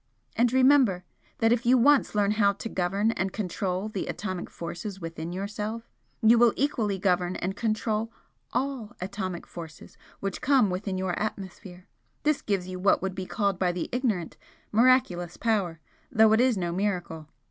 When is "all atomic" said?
8.51-9.45